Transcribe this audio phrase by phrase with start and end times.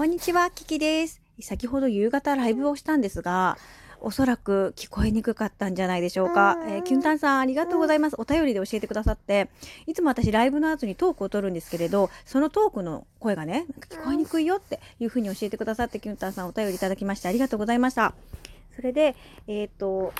[0.00, 1.20] こんにちは、キキです。
[1.42, 3.58] 先ほど夕方ライブをしたんですが、
[4.00, 6.56] おそらく聞こえにくかったんじゃないでしょうか。
[6.66, 8.16] えーキュンタンさんありがとうございます。
[8.18, 9.50] お便りで教えてくださって、
[9.86, 18.14] いつも私ライブの後にトークを取るんですけれど、そのトークの声がね、聞こえにくいよっていうふうに教えてくださって、キュンタンさんお便りいただきましてありがとうございました。
[18.74, 19.16] それで、
[19.48, 20.14] えっ、と、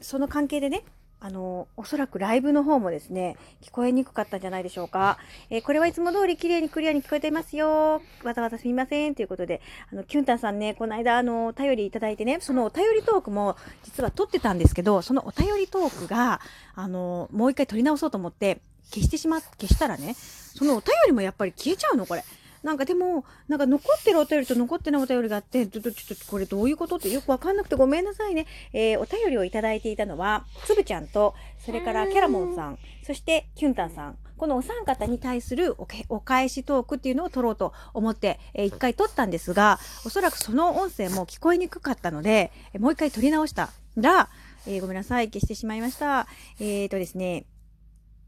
[0.00, 0.82] その関係でね、
[1.24, 5.18] あの、おそらくライブの方もですね、聞こえにくかったんじゃないでしょうか。
[5.50, 8.02] えーこれはいつも通り綺麗にクリアに聞こえていますよ。
[8.24, 9.14] わざわざすみません。
[9.14, 9.60] ということで、
[9.92, 16.40] あの、キュンタンさんね、この間、あの、お便りいただいてね、そのお便りトークも実は撮ってたんですけど、そのお便りトークが、
[16.74, 18.60] あの、もう一回撮り直そうと思って、
[18.90, 22.24] 消してしま、消したらね、そのお便りもやっぱり消えちゃうの、これ。
[22.62, 28.46] なんかでも、なんか残ってるお便りと残ってないお便りがあって、ちょっと、ちょっとこれどういうことってよくわかんなくてごめんなさいね。
[28.72, 34.18] えーお便りをいただいていたのは、つぶちゃんと、それからキャラモンさん、そしてキュンタンさん。
[34.36, 35.76] このお三方に対する
[36.08, 44.28] お返しトークっていうのを取ろうと思って、えー一回取ったんですが、おそらくその音声も聞こえにくかったので、えもう一回取り直したら、
[44.66, 46.26] えーごめんなさい、消してしまいました。
[46.58, 47.44] えーとですね、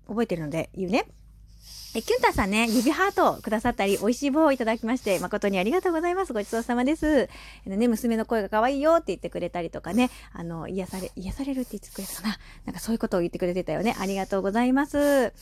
[0.06, 1.06] 覚えてるので言うね。
[1.96, 6.32] え、キュンタさんね、指ハートをくださったり、美味しい棒をいただきまして、誠にありがとうございます。
[6.32, 7.28] ごちそうさまです。
[7.66, 12.36] ね、娘の声が可愛いよって言ってくれたりとかね、あの、癒され、癒されるって言ってくれたかな。
[12.66, 13.94] なんかそういうことを言ってくれてたよね。
[13.96, 14.98] ありがとうございます。
[14.98, 15.32] え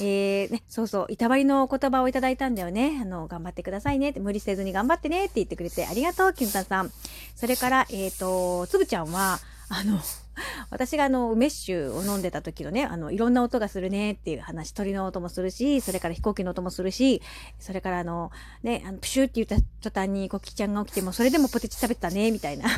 [0.00, 2.98] ー、ね、そうそう、いたわりの言葉をいただいたんだよね。
[3.00, 6.92] あの、頑張ってくださいねって、無理せずに頑張ってねって言ってくれて、ありがとう、キュンタさん。
[7.34, 9.38] それから、えっ、と、つぶちゃんは、
[9.70, 9.98] あの、
[10.70, 17.22] 私があの、梅酒を飲んでた時のね、あの、いろんな音がするねっていう話、鳥の音もするし、それから飛行機の音もするし、
[17.58, 18.30] それからあの、
[18.62, 22.68] ね、あの、プシューって言った途端にコキちゃんが起きても、それでもポテチ食べてたね、みたいな。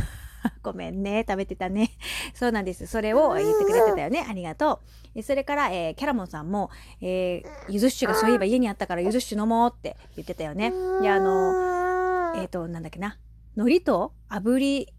[0.62, 1.90] ごめんね、食べてたね。
[2.34, 2.86] そうなんです。
[2.86, 4.24] それを言ってくれてたよね。
[4.28, 4.80] ありがと
[5.14, 5.22] う。
[5.22, 10.72] それから、えーキャラモンさんも、えー、ゆず酒がそういえば家にあったからゆず酒飲もうって言ってたよね。
[11.00, 13.18] で、あの、えっ、と、なんだっけな。
[13.56, 14.92] 海苔と炙り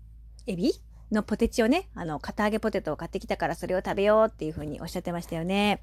[0.48, 0.74] エビ
[1.12, 5.82] のポテチをね、あの、片揚げポテトを買ってきたからそれを食べようっていうふうにおっしゃってましたよね。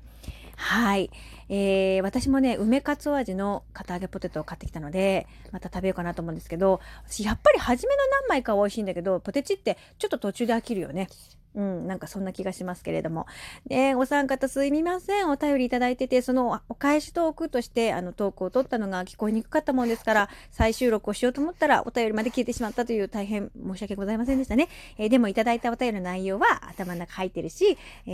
[0.57, 1.11] はい。
[1.49, 11.09] えー、私もね、梅かつお味の片揚げポテトを買ってきたので、また食べようかなと思うんですけど、私やっぱり初めの何枚かは美味しいんだけど、ポテチってちょっと途中で飽きるよね。
[11.55, 13.27] うん、なんかそんな気がしますけれども。
[13.67, 15.31] ね、お三方すみません。
[15.31, 24.69] お便りいただいてて、そのお返しトークとして、あのトークを取ったのが聞こえにくかったもんですから、再収録をしようと思ったら、お便りまで消えてしまったという大変申し訳ございませんでしたね。
[24.99, 28.11] えーでもいただいたお便りの内容は頭の中入ってるし、え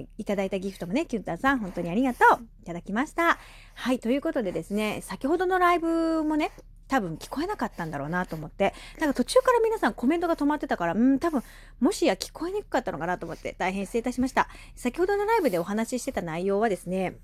[0.00, 2.44] ーいただいたギフトもね、キュンタンさん、本当にありがとう。
[2.62, 3.38] いただきました。
[3.74, 6.50] はい、ということでですね、先ほどのライブもね、
[6.86, 11.42] 多分聞こえなかったんだろうなと思って、なんか途中から皆さんコメントが止まってたから、うん、多分、
[11.80, 14.48] もしや聞こえにくかったのかなと思って、大変失礼いたしました。
[14.76, 17.16] 先ほどのライブでお話ししてた内容はですね、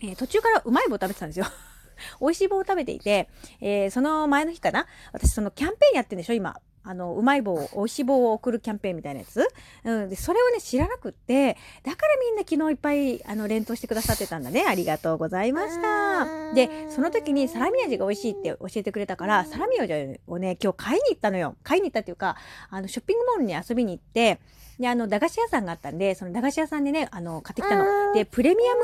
[0.00, 1.46] えー途中からうまい棒食べてたんですよ。
[2.20, 3.28] 美味しい棒を食べていて、
[3.60, 4.86] えーその前の日かな？
[5.12, 6.60] 私そのキャンペーンやってんでしょ今。
[6.84, 9.48] あの、うまい棒を、美味しい棒を送るキャンペーンみたいなやつ？
[9.84, 10.10] うん。
[10.10, 14.64] で、それをね、知らなくって、だからみんな昨日いっぱい、あの、連投してくださってたんだね。
[14.68, 16.54] ありがとうございました。
[16.54, 21.56] で、その時にサラミ味が美味しいって教えてくれたから、サラミ味をね、今日買いに行ったのよ。
[21.62, 22.36] 買いに行ったっていうか、
[22.68, 24.40] あの、ショッピングモールに遊びに行って、
[24.78, 28.12] で、あの、駄菓子屋さんがあったんで、その駄菓子屋さんでね、あの、買ってきたの。
[28.12, 28.80] で、プレミアム、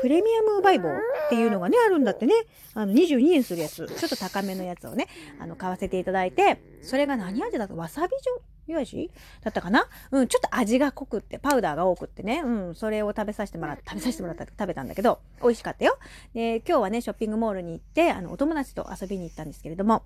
[0.00, 2.34] プレミアムバイボーっていうのがね、あるんだってね。
[2.74, 3.76] あの、22円するやつ。
[3.76, 5.08] ちょっと高めのやつをね、
[5.40, 9.10] あの、買わせていただいて、それが何味だったわさび醤油味
[9.42, 9.86] だったかな？
[10.10, 15.98] うん、ちょっと味が濃くって、パウダーが多くってね、うん、それを食べさせてもらっ食べさせてもらった、食べたんだけど、美味しかったよ。
[16.32, 20.02] で、今日はね、ショッピングモールに行って、あの、お友達と遊びに行ったんですけれども、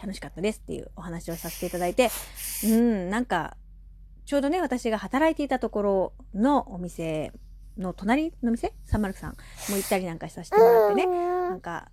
[0.00, 2.10] 楽しかったですっていうお話をさせていただいて、
[2.64, 3.56] うん、なんか、
[4.24, 7.32] ちょうどね、私が働いていたところのお店
[7.78, 9.26] の隣の店 ?303
[9.70, 11.90] も行ったりなんかさせてもらってね、なんか、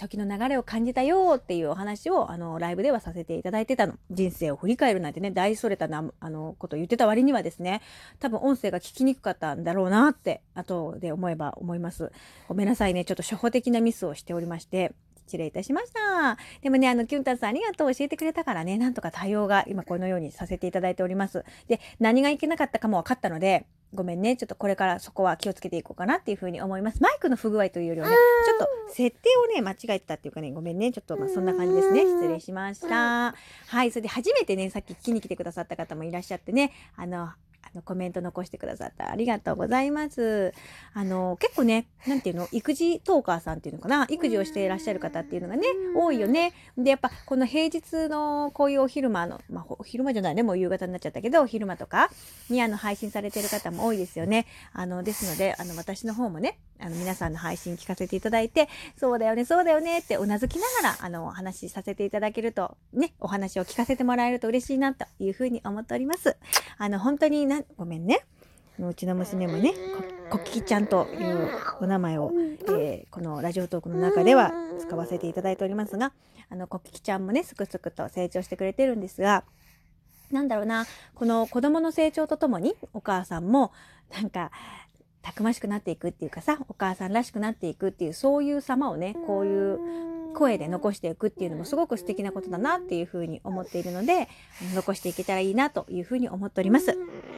[0.00, 3.94] 時の流れを感じたよっていうお話を、あの、ライブではさせていただいてたの。
[4.10, 7.82] 人生を振り返るなんてね、大それたな、あの、ことを言ってた割にはですね、
[8.18, 12.12] 多分音声が聞きにくかったんだろうなって、後で思えば思います。
[12.48, 14.94] ごめんなさいね、ちょっと初歩的なミスをしておりまして、
[15.26, 16.36] 失礼いたしました。
[16.60, 21.44] でもね、あの、キュンタンさんありがとう教えてくれたからね、なんとか対応が今このようにさせていただいております。
[21.68, 24.36] で、何がいけなかったかも分かったので、ごめんね。
[24.36, 27.02] ちょっとこれからそこは気をつけていこうかなっていうふうに思います。
[27.02, 28.14] マイクの不具合というよりはね、
[28.46, 30.92] ちょっと設定をね、間違えてたっていうかね、ごめんね。
[30.92, 32.02] ちょっとまあそんな感じですね。
[32.02, 33.34] 失礼しました。
[33.66, 33.90] はい。
[33.90, 37.30] それで初めてね、さっき聞きに来てくださった方もいらっしゃってね、あの、
[37.72, 40.52] あのコメント残してくださったありがとうございます。
[40.92, 46.52] あの、結構ね、なんていうの、育児トーカーさんっていうのかな、育児をしていらっしゃる方っていうのがね、多いよね。
[46.76, 52.10] で、やっぱこの平日のこういうお昼間の、まあ、お昼間じゃないね、もう夕方になっちゃったけど、お昼間とか
[52.48, 54.46] にあの配信されてる方も多いですよね。
[54.72, 58.68] あの、ですので、あの、私の方もね、あの、皆さんの配信聞かせていただいて、
[58.98, 66.36] そうだよね、そうだよねってうなずきながら、あの、お話しさせていただけると、ね、お話を聞かせてもらえると嬉しいなというふうに思っております。
[66.78, 68.24] あの、本当にな、ごめんね。
[68.78, 69.74] うちの娘もね、
[70.30, 72.32] こききちゃんというお名前を、
[72.78, 76.12] えー、このラジオトークの中では使わせていただいておりますが、
[76.48, 79.44] あの、こききちゃんもね、すくすくと成長してくれてるんですが、
[80.30, 83.72] なんだろうな、この子供の成長とともにお母さんも、
[84.14, 84.50] なんか、
[85.22, 89.78] たくましくなっていくっていうかさ、お母さんらしくなっていくっていう、そういう様をね、こういう
[90.32, 94.28] 声で残していくっていうのもすごく素敵なことだなっていうふうに思っているので、
[94.74, 96.96] 残していけたらいいなというふうに思っております。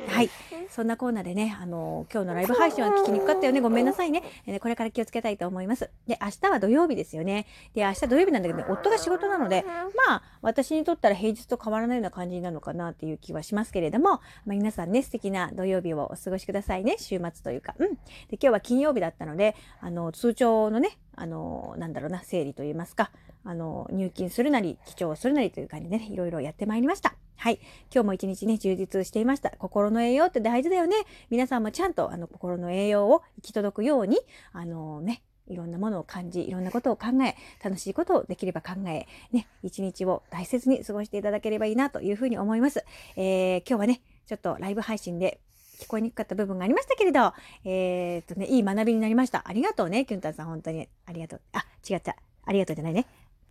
[0.09, 0.31] はい。
[0.69, 3.61] そんなコーナーでね、あの今日のライブ配信は聞きにくかったよね。
[3.61, 4.23] ごめんなさいね。
[4.47, 5.91] えこれから気をつけたいと思います。
[6.07, 7.47] で、明日は土曜日ですよね。
[7.75, 9.65] で、明日土曜日なんだけど、ね、夫が仕事なので、
[10.07, 16.97] まあ、私にとったら平日と変わらないような感じなのかなっていう気はしますけれども、まあ、皆さんね、素敵な土曜日をお過ごしくださいね。
[16.99, 17.75] 週末というか。
[17.79, 17.95] うん。
[17.95, 17.99] で、
[18.33, 23.11] 今日は金曜日だったので、あの、通帳のね、あの、なんだろうな、整理といいますか、
[23.45, 27.15] あの、入金するなり、記帳するなりという感じでね、いろいろやってまいりました。
[27.37, 27.59] はい。
[27.93, 29.51] 今日も一日ね、充実していました。
[29.59, 30.97] 心の栄養って大事だよね。
[31.29, 34.19] 皆さんもちゃんと、あの、心の栄養を行き届くように、
[34.53, 42.85] あのね、いろんなものを感じ、いろんなことを考え、楽しいことをできれば考え、ね、一日を大切に過ごしていただければいいなというふうに思います。
[43.17, 45.41] えー、今日はね、ちょっとライブ配信で
[45.83, 47.33] 聞こえにくかった部分がありましたけれど、
[47.65, 49.43] えー、っとね、いい学びになりました。
[49.45, 50.89] ありがとうね、キュンタンさん、本当に。
[51.07, 51.41] ありがとう。
[51.53, 52.17] あ、違った。
[52.45, 53.07] ありがとうじゃないね。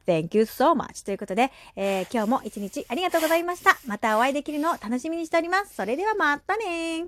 [0.07, 1.05] Thank you so much.
[1.05, 3.77] ということで、えー、今日も一日ありがとうございました。
[3.85, 5.75] またお会いできるのを楽しみにしております。
[5.75, 7.05] それではまたね